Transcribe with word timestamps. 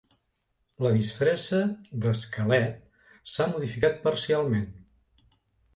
La 0.85 0.91
disfressa 0.95 1.59
d"esquelet 2.07 2.75
s"ha 3.35 3.49
modificat 3.53 4.05
parcialment. 4.09 4.71